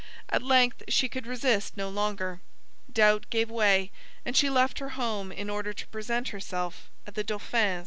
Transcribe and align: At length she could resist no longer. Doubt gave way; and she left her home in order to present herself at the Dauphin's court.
At 0.29 0.41
length 0.41 0.81
she 0.87 1.07
could 1.07 1.27
resist 1.27 1.77
no 1.77 1.87
longer. 1.87 2.41
Doubt 2.91 3.27
gave 3.29 3.51
way; 3.51 3.91
and 4.25 4.35
she 4.35 4.49
left 4.49 4.79
her 4.79 4.89
home 4.97 5.31
in 5.31 5.47
order 5.47 5.73
to 5.73 5.87
present 5.89 6.29
herself 6.29 6.89
at 7.05 7.13
the 7.13 7.23
Dauphin's 7.23 7.49
court. 7.51 7.79